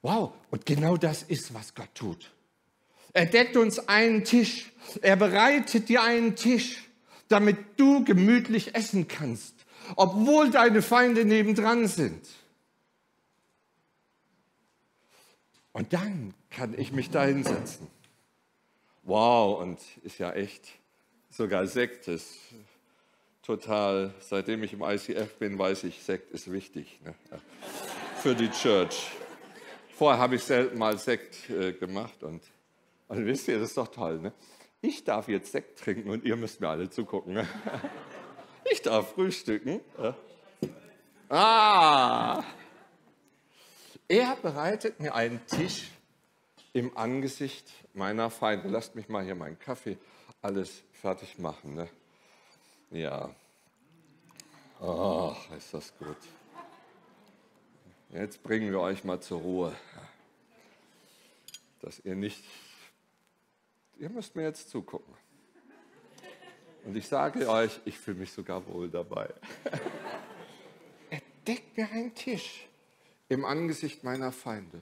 [0.00, 2.30] Wow, und genau das ist, was Gott tut.
[3.14, 4.70] Er deckt uns einen Tisch.
[5.00, 6.84] Er bereitet dir einen Tisch,
[7.28, 9.54] damit du gemütlich essen kannst,
[9.96, 12.26] obwohl deine Feinde nebendran sind.
[15.72, 17.86] Und dann kann ich mich da hinsetzen.
[19.04, 20.72] Wow, und ist ja echt
[21.30, 22.34] sogar Sekt ist
[23.42, 27.14] total, seitdem ich im ICF bin, weiß ich, Sekt ist wichtig ne?
[28.22, 29.10] für die Church.
[29.96, 32.42] Vorher habe ich selten mal Sekt äh, gemacht und
[33.08, 34.32] also wisst ihr, das ist doch toll, ne?
[34.80, 37.34] Ich darf jetzt Sekt trinken und ihr müsst mir alle zugucken.
[37.34, 37.48] Ne?
[38.70, 39.82] Ich darf frühstücken.
[41.28, 42.42] Ah!
[44.08, 45.90] Er bereitet mir einen Tisch
[46.72, 48.68] im Angesicht meiner Feinde.
[48.68, 49.98] Lasst mich mal hier meinen Kaffee
[50.40, 51.74] alles fertig machen.
[51.74, 51.88] Ne?
[52.90, 53.34] Ja.
[54.80, 56.16] Ach, ist das gut.
[58.10, 59.74] Jetzt bringen wir euch mal zur Ruhe,
[61.80, 62.44] dass ihr nicht
[63.98, 65.14] ihr müsst mir jetzt zugucken.
[66.84, 69.32] Und ich sage euch, ich fühle mich sogar wohl dabei.
[71.10, 72.66] er deckt mir einen Tisch
[73.28, 74.80] im Angesicht meiner Feinde,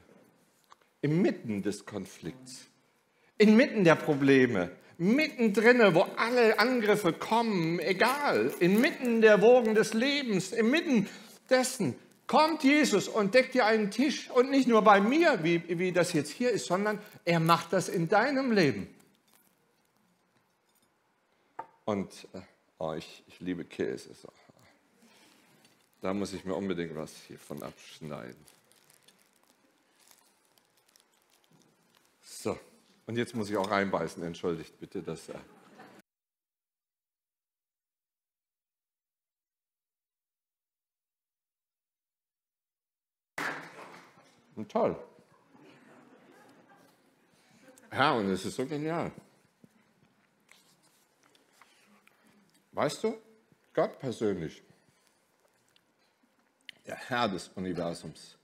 [1.01, 2.67] inmitten des Konflikts,
[3.39, 11.09] inmitten der Probleme, mittendrin, wo alle Angriffe kommen, egal, inmitten der Wogen des Lebens, inmitten
[11.49, 11.95] dessen
[12.27, 16.13] kommt Jesus und deckt dir einen Tisch und nicht nur bei mir, wie, wie das
[16.15, 18.89] jetzt hier ist, sondern er macht das in deinem Leben.
[21.85, 22.41] Und äh,
[22.79, 24.11] oh, ich, ich liebe Käse.
[26.01, 28.45] Da muss ich mir unbedingt was hiervon abschneiden.
[32.23, 32.59] So,
[33.07, 34.23] und jetzt muss ich auch reinbeißen.
[34.23, 35.29] Entschuldigt bitte, dass.
[35.29, 35.35] Äh
[44.69, 44.97] toll.
[47.93, 49.13] Ja, und es ist so genial.
[52.73, 53.17] Weißt du,
[53.75, 54.63] Gott persönlich,
[56.87, 58.37] der Herr des Universums,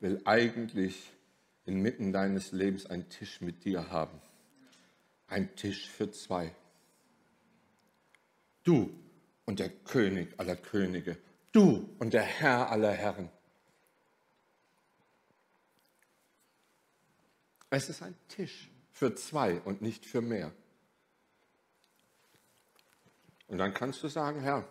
[0.00, 1.12] will eigentlich
[1.64, 4.20] inmitten deines Lebens einen Tisch mit dir haben.
[5.28, 6.54] ein Tisch für zwei.
[8.64, 8.90] Du
[9.44, 11.18] und der König aller Könige,
[11.52, 13.30] du und der Herr aller Herren.
[17.70, 20.50] Es ist ein Tisch für zwei und nicht für mehr.
[23.48, 24.66] Und dann kannst du sagen, Herr,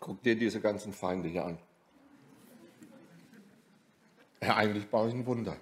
[0.00, 1.58] guck dir diese ganzen Feinde hier an.
[4.40, 5.56] Herr, eigentlich baue ich ein Wunder.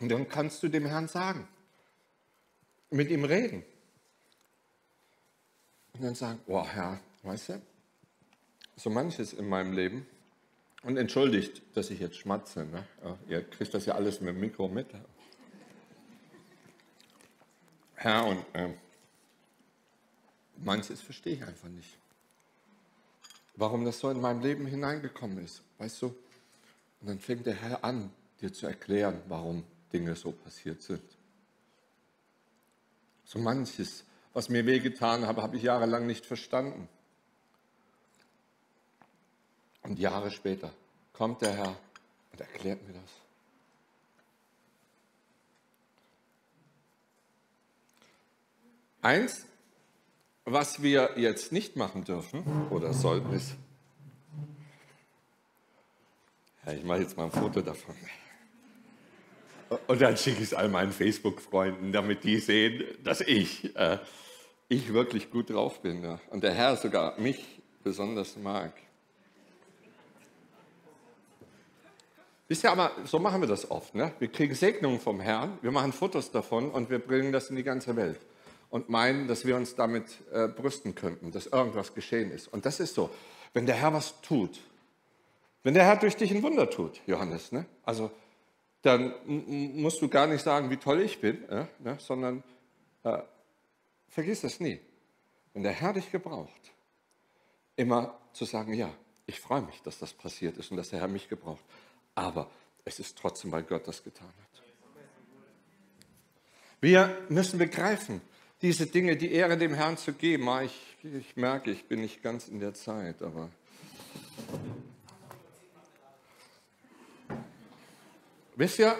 [0.00, 1.48] Und dann kannst du dem Herrn sagen,
[2.90, 3.64] mit ihm reden.
[5.94, 7.62] Und dann sagen, oh Herr, weißt du,
[8.76, 10.06] so manches in meinem Leben,
[10.86, 12.86] und entschuldigt, dass ich jetzt schmatze, ne?
[13.26, 14.86] ihr kriegt das ja alles mit dem Mikro mit.
[17.96, 18.68] Herr, und äh,
[20.58, 21.96] manches verstehe ich einfach nicht.
[23.54, 26.06] Warum das so in meinem Leben hineingekommen ist, weißt du?
[27.00, 31.02] Und dann fängt der Herr an, dir zu erklären, warum Dinge so passiert sind.
[33.24, 36.88] So manches, was mir wehgetan habe, habe ich jahrelang nicht verstanden.
[39.82, 40.72] Und Jahre später
[41.12, 41.76] kommt der Herr
[42.32, 43.10] und erklärt mir das.
[49.00, 49.46] Eins,
[50.46, 53.56] was wir jetzt nicht machen dürfen oder sollten, ist,
[56.64, 57.94] ja, ich mache jetzt mal ein Foto davon.
[59.88, 63.98] Und dann schicke ich es all meinen Facebook-Freunden, damit die sehen, dass ich, äh,
[64.68, 66.04] ich wirklich gut drauf bin.
[66.04, 66.20] Ja.
[66.30, 68.72] Und der Herr sogar mich besonders mag.
[72.46, 73.96] Wisst ihr, aber so machen wir das oft.
[73.96, 74.12] Ne?
[74.20, 77.64] Wir kriegen Segnungen vom Herrn, wir machen Fotos davon und wir bringen das in die
[77.64, 78.20] ganze Welt
[78.76, 82.46] und meinen, dass wir uns damit äh, brüsten könnten, dass irgendwas geschehen ist.
[82.46, 83.08] Und das ist so.
[83.54, 84.60] Wenn der Herr was tut,
[85.62, 87.64] wenn der Herr durch dich ein Wunder tut, Johannes, ne?
[87.84, 88.10] also
[88.82, 91.96] dann musst du gar nicht sagen, wie toll ich bin, äh, ne?
[91.98, 92.44] sondern
[93.02, 93.16] äh,
[94.10, 94.78] vergiss das nie.
[95.54, 96.74] Wenn der Herr dich gebraucht,
[97.76, 98.92] immer zu sagen, ja,
[99.24, 101.64] ich freue mich, dass das passiert ist und dass der Herr mich gebraucht.
[102.14, 102.50] Aber
[102.84, 104.62] es ist trotzdem, weil Gott das getan hat.
[106.82, 108.20] Wir müssen begreifen,
[108.62, 110.48] diese Dinge, die Ehre dem Herrn zu geben.
[110.48, 113.50] Ah, ich, ich merke, ich bin nicht ganz in der Zeit, aber
[118.54, 118.96] wisst ihr,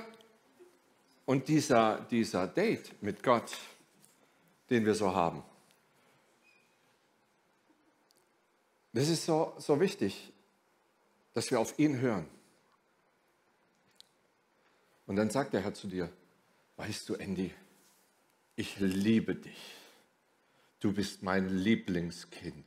[1.25, 3.57] und dieser, dieser Date mit Gott,
[4.71, 5.43] den wir so haben,
[8.93, 10.33] das ist so, so wichtig,
[11.35, 12.27] dass wir auf ihn hören.
[15.07, 16.11] Und dann sagt der Herr zu dir,
[16.77, 17.53] weißt du, Andy,
[18.57, 19.75] ich liebe dich.
[20.81, 22.65] Du bist mein Lieblingskind.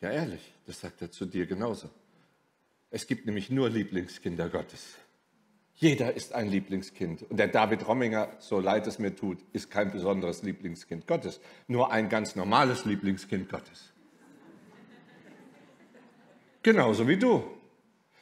[0.00, 1.90] Ja, ehrlich, das sagt er zu dir genauso.
[2.90, 4.94] Es gibt nämlich nur Lieblingskinder Gottes.
[5.74, 7.22] Jeder ist ein Lieblingskind.
[7.30, 11.92] Und der David Romminger, so leid es mir tut, ist kein besonderes Lieblingskind Gottes, nur
[11.92, 13.92] ein ganz normales Lieblingskind Gottes.
[16.62, 17.44] Genauso wie du.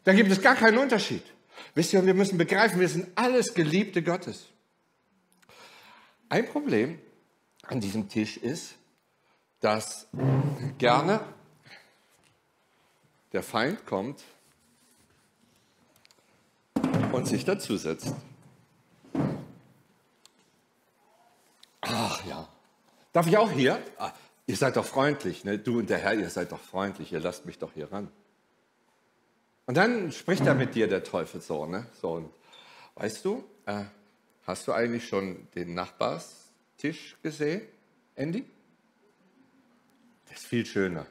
[0.04, 1.22] Da gibt es gar keinen Unterschied.
[1.74, 4.48] Wisst ihr, wir müssen begreifen, wir sind alles Geliebte Gottes.
[6.28, 6.98] Ein Problem
[7.68, 8.74] an diesem Tisch ist,
[9.60, 10.08] dass
[10.78, 11.20] gerne
[13.32, 14.24] der Feind kommt
[17.12, 18.12] und sich dazusetzt.
[21.82, 22.48] Ach ja.
[23.12, 23.80] Darf ich auch hier?
[23.98, 24.12] Ah,
[24.46, 25.58] ihr seid doch freundlich, ne?
[25.58, 28.10] du und der Herr, ihr seid doch freundlich, ihr lasst mich doch hier ran.
[29.66, 31.66] Und dann spricht er mit dir, der Teufel, so.
[31.66, 31.86] Ne?
[32.00, 32.30] so und,
[32.96, 33.84] weißt du, äh,
[34.46, 37.62] hast du eigentlich schon den Nachbarstisch gesehen,
[38.14, 38.44] Andy?
[40.28, 41.06] Der ist viel schöner.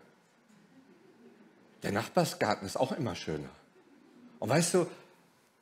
[1.84, 3.50] Der Nachbarsgarten ist auch immer schöner.
[4.40, 4.88] Und weißt du,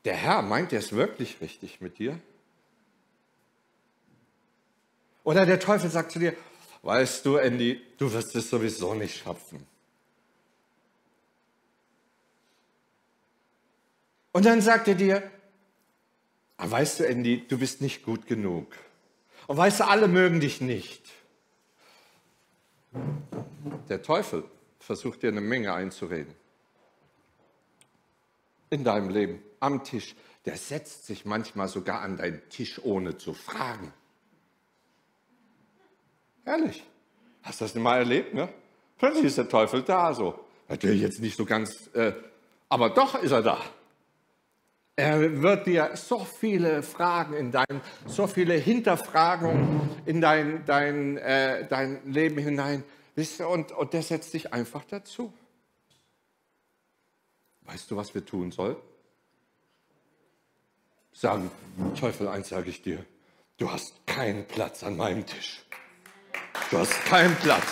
[0.05, 2.19] der Herr meint er es wirklich richtig mit dir?
[5.23, 6.35] Oder der Teufel sagt zu dir,
[6.81, 9.65] weißt du, Andy, du wirst es sowieso nicht schaffen.
[14.33, 15.31] Und dann sagt er dir,
[16.57, 18.67] ah, weißt du, Andy, du bist nicht gut genug.
[19.47, 21.09] Und weißt du, alle mögen dich nicht.
[23.89, 24.43] Der Teufel
[24.79, 26.33] versucht dir eine Menge einzureden.
[28.69, 30.15] In deinem Leben, am Tisch.
[30.45, 33.93] Der setzt sich manchmal sogar an deinen Tisch, ohne zu fragen.
[36.45, 36.83] Ehrlich.
[37.43, 38.49] Hast du das mal erlebt, ne?
[38.97, 40.39] Plötzlich ist der Teufel da, so.
[40.69, 42.13] Natürlich jetzt nicht so ganz, äh,
[42.69, 43.61] aber doch ist er da.
[44.95, 51.67] Er wird dir so viele Fragen in dein, so viele Hinterfragungen in dein, dein, äh,
[51.67, 52.83] dein Leben hinein.
[53.39, 55.33] Und, und der setzt dich einfach dazu.
[57.61, 58.75] Weißt du, was wir tun sollen?
[61.11, 61.49] Sagen,
[61.99, 63.03] Teufel, eins sage ich dir,
[63.57, 65.63] du hast keinen Platz an meinem Tisch.
[66.69, 67.65] Du hast keinen Platz.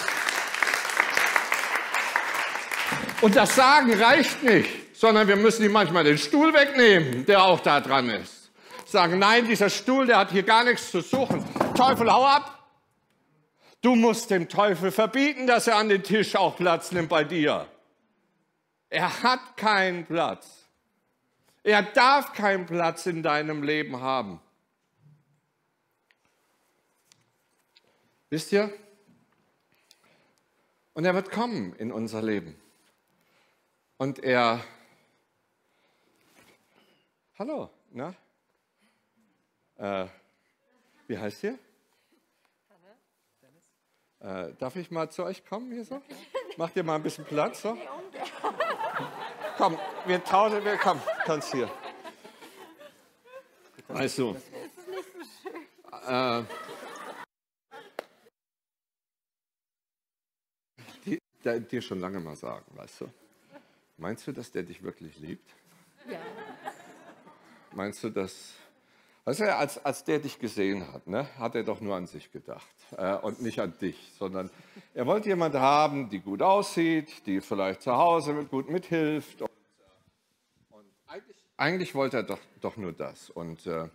[3.22, 7.60] Und das Sagen reicht nicht, sondern wir müssen ihm manchmal den Stuhl wegnehmen, der auch
[7.60, 8.52] da dran ist.
[8.86, 11.44] Sagen, nein, dieser Stuhl, der hat hier gar nichts zu suchen.
[11.74, 12.70] Teufel, hau ab!
[13.82, 17.68] Du musst dem Teufel verbieten, dass er an den Tisch auch Platz nimmt bei dir.
[18.92, 20.68] Er hat keinen Platz.
[21.64, 24.40] Er darf keinen Platz in deinem Leben haben.
[28.30, 28.72] Wisst ihr?
[30.94, 32.56] Und er wird kommen in unser Leben.
[33.98, 34.64] Und er,
[37.41, 38.13] hallo, na?
[39.77, 40.08] Äh,
[41.08, 41.58] wie heißt ihr?
[44.19, 46.04] Äh, darf ich mal zu euch kommen hier so?
[46.58, 47.75] Macht ihr mal ein bisschen Platz so?
[49.58, 49.75] Komm,
[50.06, 51.67] wir tauschen, wir kommen, kannst hier.
[53.88, 54.38] Weißt du?
[56.06, 56.43] Äh,
[61.06, 63.10] die, die, dir schon lange mal sagen, weißt du?
[63.97, 65.49] Meinst du, dass der dich wirklich liebt?
[66.08, 66.19] Ja.
[67.74, 68.54] Meinst du, dass
[69.26, 72.68] du, als, als der dich gesehen hat, ne, hat er doch nur an sich gedacht
[72.98, 74.50] äh, und nicht an dich, sondern
[74.94, 79.42] er wollte jemanden haben, die gut aussieht, die vielleicht zu Hause gut mithilft.
[79.42, 83.30] Und, äh, und eigentlich, eigentlich, wollte er doch, doch nur das.
[83.30, 83.88] Und, äh,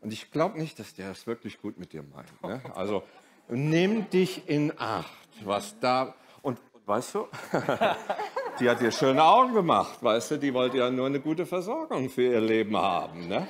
[0.00, 2.42] und ich glaube nicht, dass der es wirklich gut mit dir meint.
[2.42, 2.60] Ne?
[2.74, 3.04] Also
[3.48, 6.14] nimm dich in Acht, was da.
[6.42, 7.28] Und, und weißt du,
[8.60, 12.08] die hat dir schöne Augen gemacht, weißt du, die wollte ja nur eine gute Versorgung
[12.08, 13.28] für ihr Leben haben.
[13.28, 13.46] Ne?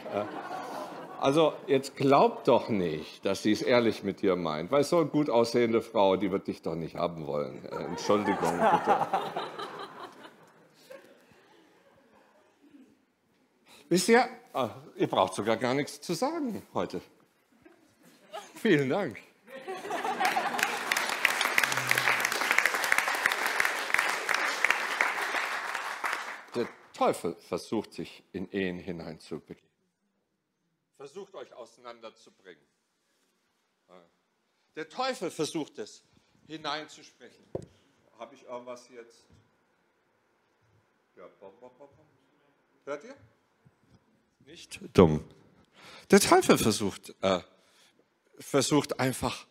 [1.20, 5.06] Also jetzt glaub doch nicht, dass sie es ehrlich mit dir meint, weil so eine
[5.06, 7.64] gut aussehende Frau, die wird dich doch nicht haben wollen.
[7.64, 9.06] Äh, Entschuldigung bitte.
[13.88, 17.00] Wisst ihr, ah, ihr braucht sogar gar nichts zu sagen heute.
[18.54, 19.23] Vielen Dank.
[26.94, 29.74] Teufel versucht sich in Ehen hineinzubegeben
[31.04, 32.64] versucht euch auseinanderzubringen.
[34.74, 36.02] Der Teufel versucht es
[36.46, 37.44] hineinzusprechen.
[38.18, 39.26] Habe ich irgendwas jetzt?
[41.14, 41.88] Ja, bom, bom, bom.
[42.84, 43.14] Hört ihr?
[44.46, 45.22] Nicht dumm.
[46.10, 47.40] Der Teufel versucht, äh,
[48.38, 49.46] versucht einfach,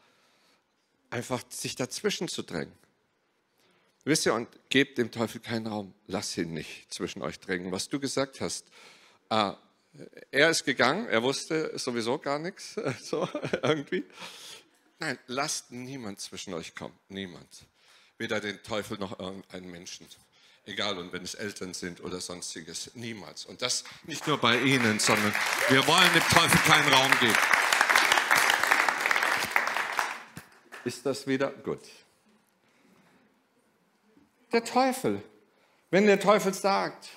[1.12, 2.76] einfach sich dazwischen zu drängen.
[4.06, 5.94] Wisst ihr, und gebt dem Teufel keinen Raum.
[6.08, 7.72] Lass ihn nicht zwischen euch drängen.
[7.72, 8.68] Was du gesagt hast,
[9.30, 9.54] äh,
[10.32, 13.28] er ist gegangen, er wusste sowieso gar nichts, so
[13.62, 14.04] irgendwie.
[15.00, 17.66] Nein, lasst niemand zwischen euch kommen, niemand.
[18.18, 20.08] Weder den Teufel noch irgendeinen Menschen.
[20.66, 23.46] Egal, und wenn es Eltern sind oder sonstiges, niemals.
[23.46, 25.34] Und das nicht nur bei Ihnen, sondern
[25.70, 27.38] wir wollen dem Teufel keinen Raum geben.
[30.86, 31.82] Ist das wieder gut?
[34.54, 35.24] Der Teufel,
[35.90, 37.10] wenn der Teufel sagt,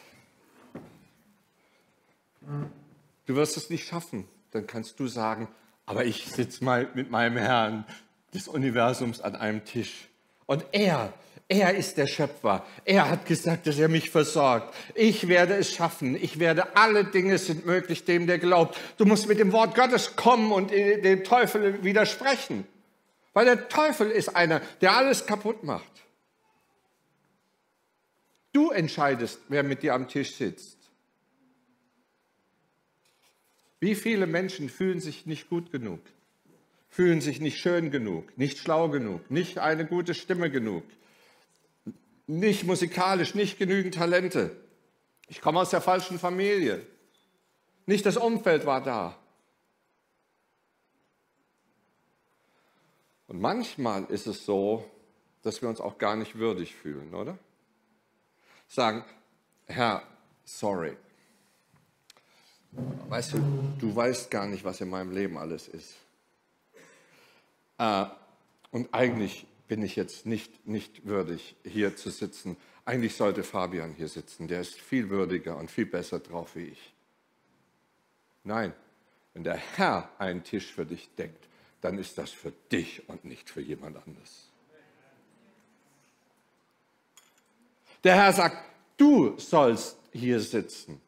[3.27, 5.47] du wirst es nicht schaffen, dann kannst du sagen,
[5.85, 7.85] aber ich sitze mal mit meinem Herrn
[8.33, 10.09] des Universums an einem Tisch.
[10.47, 11.13] Und er,
[11.47, 12.65] er ist der Schöpfer.
[12.87, 14.75] Er hat gesagt, dass er mich versorgt.
[14.95, 16.17] Ich werde es schaffen.
[16.17, 18.79] Ich werde, alle Dinge sind möglich dem, der glaubt.
[18.97, 22.67] Du musst mit dem Wort Gottes kommen und dem Teufel widersprechen.
[23.35, 26.06] Weil der Teufel ist einer, der alles kaputt macht.
[28.57, 30.79] Du entscheidest, wer mit dir am Tisch sitzt.
[33.81, 36.01] Wie viele Menschen fühlen sich nicht gut genug,
[36.89, 40.85] fühlen sich nicht schön genug, nicht schlau genug, nicht eine gute Stimme genug,
[42.27, 44.57] nicht musikalisch, nicht genügend Talente.
[45.29, 46.87] Ich komme aus der falschen Familie.
[47.85, 49.19] Nicht das Umfeld war da.
[53.29, 54.91] Und manchmal ist es so,
[55.43, 57.39] dass wir uns auch gar nicht würdig fühlen, oder?
[58.69, 59.05] Sagen,
[59.67, 60.03] Herr,
[60.45, 60.97] sorry,
[63.09, 63.39] Weißt du,
[63.79, 65.95] du weißt gar nicht, was in meinem Leben alles ist.
[67.79, 68.07] Äh,
[68.71, 72.57] und eigentlich bin ich jetzt nicht, nicht würdig, hier zu sitzen.
[72.85, 74.49] Eigentlich sollte Fabian hier sitzen.
[74.49, 76.93] Der ist viel würdiger und viel besser drauf wie ich.
[78.45, 78.73] Nein,
[79.35, 81.49] wenn der Herr einen Tisch für dich denkt,
[81.81, 84.51] dann ist das für dich und nicht für jemand anderes.
[88.05, 88.57] Der Herr sagt,
[88.97, 91.01] du sollst hier sitzen.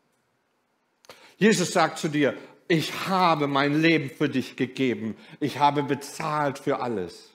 [1.36, 2.36] Jesus sagt zu dir,
[2.66, 5.16] ich habe mein Leben für dich gegeben.
[5.40, 7.30] Ich habe bezahlt für alles.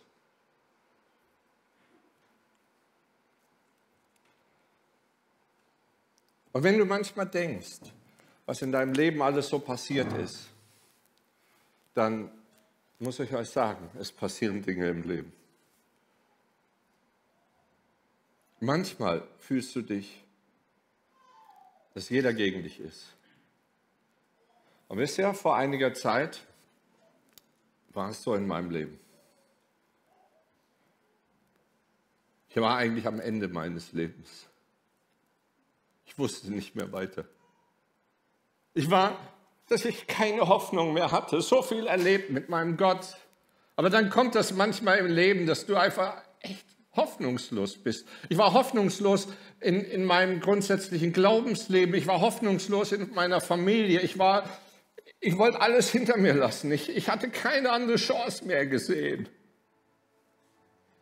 [6.52, 7.80] Und wenn du manchmal denkst,
[8.46, 10.50] was in deinem Leben alles so passiert ist,
[11.96, 12.30] dann
[13.00, 15.34] muss ich euch sagen, es passieren Dinge im Leben.
[18.64, 20.24] Manchmal fühlst du dich,
[21.94, 23.14] dass jeder gegen dich ist.
[24.88, 26.46] Und wisst ihr, vor einiger Zeit
[27.90, 28.98] war es so in meinem Leben.
[32.48, 34.48] Ich war eigentlich am Ende meines Lebens.
[36.06, 37.26] Ich wusste nicht mehr weiter.
[38.74, 39.20] Ich war,
[39.68, 43.18] dass ich keine Hoffnung mehr hatte, so viel erlebt mit meinem Gott.
[43.76, 48.08] Aber dann kommt das manchmal im Leben, dass du einfach echt hoffnungslos bist.
[48.30, 49.28] Ich war hoffnungslos
[49.60, 51.96] in, in meinem grundsätzlichen Glaubensleben.
[51.96, 54.02] Ich war hoffnungslos in meiner Familie.
[54.02, 54.48] Ich war,
[55.20, 56.72] ich wollte alles hinter mir lassen.
[56.72, 59.28] Ich, ich hatte keine andere Chance mehr gesehen.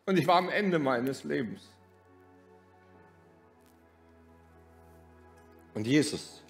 [0.06, 1.62] Und ich war am Ende meines Lebens.
[5.74, 6.44] Und Jesus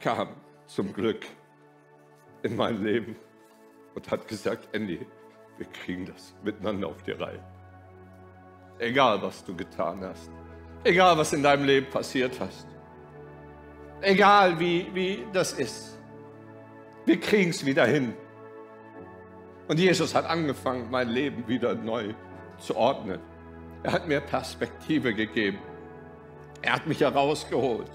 [0.00, 0.28] kam
[0.66, 1.26] zum Glück
[2.42, 3.16] in mein Leben
[3.94, 5.04] und hat gesagt, Andy,
[5.58, 7.42] wir kriegen das miteinander auf die Reihe.
[8.78, 10.30] Egal, was du getan hast.
[10.84, 12.66] Egal, was in deinem Leben passiert hast.
[14.00, 15.98] Egal, wie, wie das ist.
[17.06, 18.14] Wir kriegen es wieder hin.
[19.68, 22.14] Und Jesus hat angefangen, mein Leben wieder neu
[22.58, 23.20] zu ordnen.
[23.82, 25.58] Er hat mir Perspektive gegeben.
[26.62, 27.90] Er hat mich herausgeholt.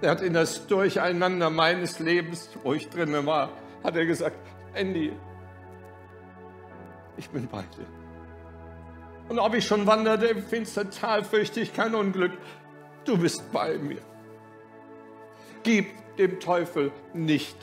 [0.00, 3.50] Er hat in das Durcheinander meines Lebens, wo ich drin war,
[3.82, 4.36] hat er gesagt,
[4.74, 5.12] Andy,
[7.16, 7.99] ich bin bei dir.
[9.30, 12.32] Und ob ich schon wanderte im finstern Tal, fürchte ich kein Unglück.
[13.04, 14.02] Du bist bei mir.
[15.62, 17.56] Gib dem Teufel nicht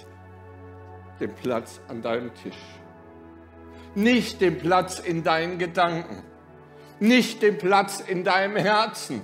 [1.19, 2.55] den Platz an deinem Tisch.
[3.95, 6.23] Nicht den Platz in deinen Gedanken.
[7.01, 9.21] Nicht den Platz in deinem Herzen.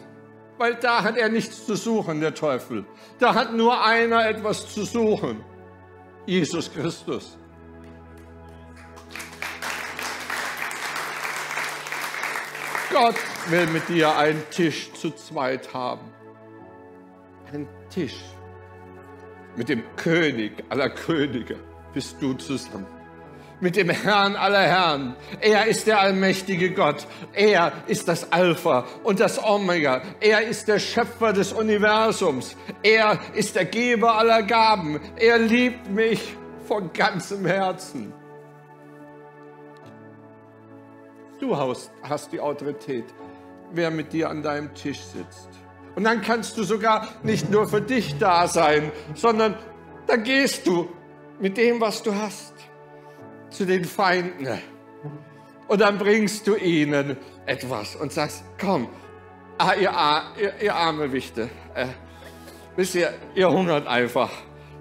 [0.57, 2.83] Weil da hat er nichts zu suchen, der Teufel.
[3.19, 5.45] Da hat nur einer etwas zu suchen.
[6.25, 7.37] Jesus Christus.
[12.93, 13.15] Gott
[13.49, 16.11] will mit dir einen Tisch zu zweit haben.
[17.51, 18.19] Einen Tisch.
[19.55, 21.59] Mit dem König aller Könige
[21.93, 22.87] bist du zusammen
[23.63, 25.15] mit dem Herrn aller Herren.
[25.39, 27.07] Er ist der allmächtige Gott.
[27.31, 30.01] Er ist das Alpha und das Omega.
[30.19, 32.57] Er ist der Schöpfer des Universums.
[32.83, 34.99] Er ist der Geber aller Gaben.
[35.15, 36.35] Er liebt mich
[36.67, 38.13] von ganzem Herzen.
[41.43, 43.03] Du hast, hast die Autorität,
[43.73, 45.49] wer mit dir an deinem Tisch sitzt.
[45.93, 49.57] Und dann kannst du sogar nicht nur für dich da sein, sondern
[50.07, 50.87] dann gehst du
[51.41, 52.53] mit dem, was du hast
[53.49, 54.57] zu den Feinden.
[55.67, 58.87] Und dann bringst du ihnen etwas und sagst, komm,
[59.57, 59.91] ah, ihr,
[60.41, 61.87] ihr, ihr arme Wichte, äh,
[62.77, 64.31] wisst ihr, ihr hungert einfach.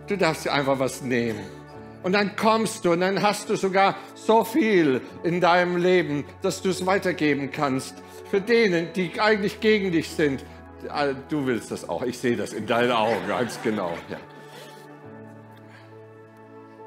[0.07, 1.45] Du darfst dir einfach was nehmen.
[2.03, 6.63] Und dann kommst du und dann hast du sogar so viel in deinem Leben, dass
[6.63, 8.03] du es weitergeben kannst.
[8.31, 10.45] Für denen, die eigentlich gegen dich sind.
[10.89, 12.03] Ah, du willst das auch.
[12.03, 13.93] Ich sehe das in deinen Augen ganz genau.
[14.09, 14.19] Ja.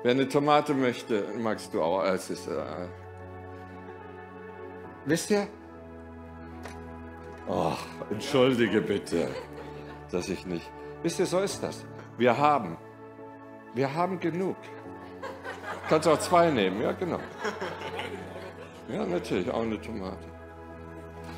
[0.03, 2.03] Wer eine Tomate möchte, magst du auch.
[2.03, 2.87] Es ist, äh,
[5.05, 5.47] wisst ihr?
[7.47, 7.73] Oh,
[8.09, 9.29] entschuldige bitte,
[10.11, 10.69] dass ich nicht.
[11.03, 11.85] Wisst ihr, so ist das.
[12.17, 12.77] Wir haben.
[13.73, 14.57] Wir haben genug.
[15.89, 17.19] Kannst auch zwei nehmen, ja, genau.
[18.89, 20.17] Ja, natürlich, auch eine Tomate.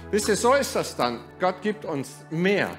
[0.09, 1.19] Wisst ihr, so ist das dann.
[1.39, 2.69] Gott gibt uns mehr,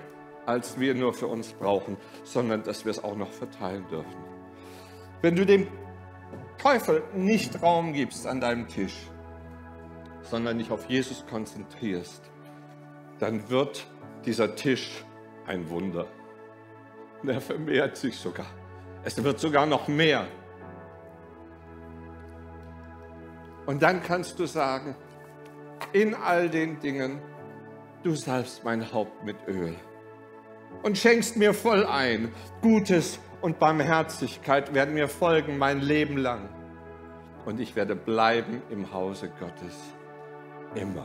[0.47, 4.17] als wir nur für uns brauchen, sondern dass wir es auch noch verteilen dürfen.
[5.21, 5.69] Wenn du dem
[6.57, 8.97] Teufel nicht Raum gibst an deinem Tisch,
[10.23, 12.23] sondern dich auf Jesus konzentrierst,
[13.19, 13.87] dann wird
[14.25, 15.05] dieser Tisch
[15.47, 16.07] ein Wunder.
[17.23, 18.47] Und er vermehrt sich sogar.
[19.05, 20.29] Es wird sogar noch mehr.
[23.69, 24.97] Und dann kannst du sagen,
[25.93, 27.21] in all den Dingen,
[28.03, 29.77] du salbst mein Haupt mit Öl
[30.83, 36.49] und schenkst mir voll ein, Gutes und Barmherzigkeit werden mir folgen mein Leben lang.
[37.45, 39.77] Und ich werde bleiben im Hause Gottes
[40.75, 41.05] immer.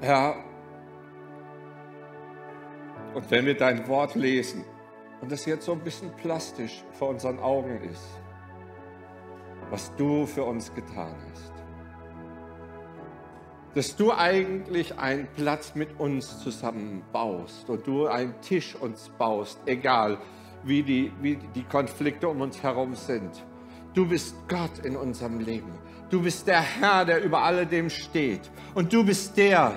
[0.00, 0.51] Herr,
[3.14, 4.64] und wenn wir dein Wort lesen
[5.20, 8.02] und das jetzt so ein bisschen plastisch vor unseren Augen ist,
[9.70, 11.52] was du für uns getan hast,
[13.74, 19.60] dass du eigentlich einen Platz mit uns zusammen baust und du einen Tisch uns baust,
[19.66, 20.18] egal
[20.64, 23.30] wie die, wie die Konflikte um uns herum sind.
[23.94, 25.72] Du bist Gott in unserem Leben.
[26.10, 28.50] Du bist der Herr, der über alledem steht.
[28.74, 29.72] Und du bist der,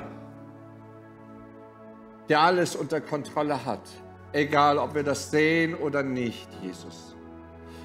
[2.30, 3.82] der alles unter Kontrolle hat.
[4.34, 7.16] Egal, ob wir das sehen oder nicht, Jesus.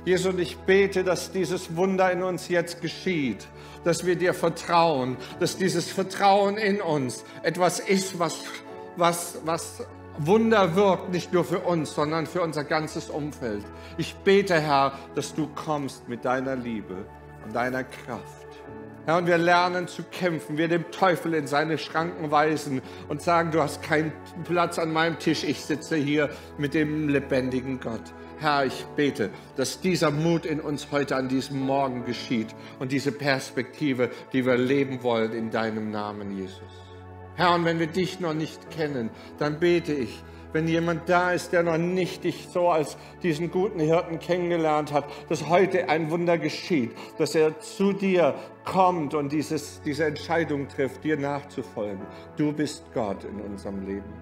[0.05, 3.47] Jesus, und ich bete, dass dieses Wunder in uns jetzt geschieht,
[3.85, 8.41] dass wir dir vertrauen, dass dieses Vertrauen in uns etwas ist, was,
[8.97, 9.87] was, was
[10.19, 13.65] Wunder wirkt, nicht nur für uns, sondern für unser ganzes Umfeld.
[13.99, 16.97] Ich bete, Herr, dass du kommst mit deiner Liebe
[17.45, 18.40] und deiner Kraft.
[19.07, 23.51] Herr, und wir lernen zu kämpfen, wir dem Teufel in seine Schranken weisen und sagen,
[23.51, 24.13] du hast keinen
[24.45, 26.29] Platz an meinem Tisch, ich sitze hier
[26.59, 28.03] mit dem lebendigen Gott.
[28.39, 32.49] Herr, ich bete, dass dieser Mut in uns heute an diesem Morgen geschieht
[32.79, 36.61] und diese Perspektive, die wir leben wollen in deinem Namen, Jesus.
[37.37, 40.23] Herr, und wenn wir dich noch nicht kennen, dann bete ich,
[40.53, 45.05] wenn jemand da ist, der noch nicht dich so als diesen guten Hirten kennengelernt hat,
[45.29, 48.35] dass heute ein Wunder geschieht, dass er zu dir
[48.65, 52.05] kommt und dieses, diese Entscheidung trifft, dir nachzufolgen.
[52.37, 54.13] Du bist Gott in unserem Leben.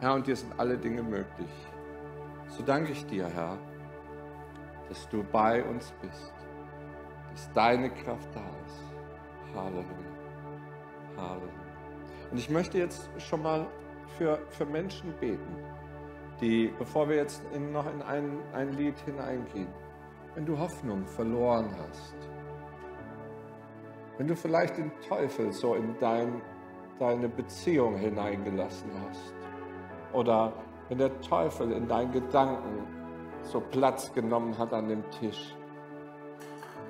[0.00, 1.50] Herr, und dir sind alle Dinge möglich.
[2.48, 3.56] So danke ich dir, Herr,
[4.88, 6.32] dass du bei uns bist,
[7.30, 9.54] dass deine Kraft da ist.
[9.54, 9.86] Halleluja.
[11.16, 11.52] Halleluja.
[12.30, 13.66] Und ich möchte jetzt schon mal
[14.18, 15.56] für, für Menschen beten,
[16.40, 19.68] die, bevor wir jetzt in, noch in ein, ein Lied hineingehen,
[20.34, 22.16] wenn du Hoffnung verloren hast,
[24.18, 26.42] wenn du vielleicht den Teufel so in dein,
[26.98, 29.34] deine Beziehung hineingelassen hast
[30.12, 30.52] oder
[30.88, 32.86] wenn der Teufel in deinen Gedanken
[33.42, 35.54] so Platz genommen hat an dem Tisch,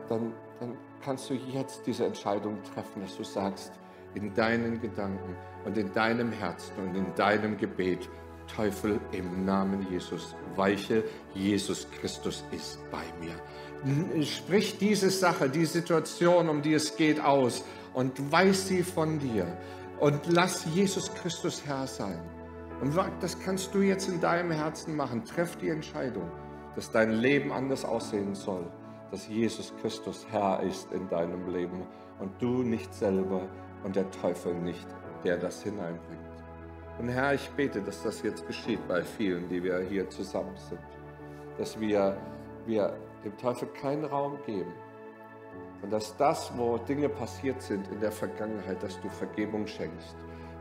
[0.08, 3.72] dann, dann kannst du jetzt diese Entscheidung treffen, dass du sagst,
[4.14, 8.08] in deinen Gedanken und in deinem Herzen und in deinem Gebet.
[8.54, 14.24] Teufel im Namen Jesus, weiche, Jesus Christus ist bei mir.
[14.24, 19.46] Sprich diese Sache, die Situation, um die es geht, aus und weiß sie von dir
[20.00, 22.20] und lass Jesus Christus Herr sein.
[22.80, 25.24] Und das kannst du jetzt in deinem Herzen machen.
[25.24, 26.28] Treff die Entscheidung,
[26.74, 28.66] dass dein Leben anders aussehen soll,
[29.10, 31.86] dass Jesus Christus Herr ist in deinem Leben
[32.18, 33.48] und du nicht selber
[33.84, 34.86] und der Teufel nicht,
[35.24, 36.20] der das hineinbringt.
[36.98, 40.80] Und Herr, ich bete, dass das jetzt geschieht bei vielen, die wir hier zusammen sind.
[41.58, 42.16] Dass wir,
[42.66, 44.72] wir dem Teufel keinen Raum geben.
[45.80, 50.16] Und dass das, wo Dinge passiert sind in der Vergangenheit, dass du Vergebung schenkst.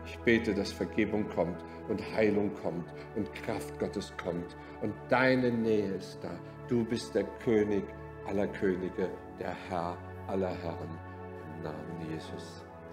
[0.05, 5.93] Ich bete, dass Vergebung kommt und Heilung kommt und Kraft Gottes kommt und deine Nähe
[5.93, 6.31] ist da.
[6.67, 7.83] Du bist der König
[8.27, 9.09] aller Könige,
[9.39, 9.95] der Herr
[10.27, 10.97] aller Herren.
[11.57, 12.65] Im Namen Jesus.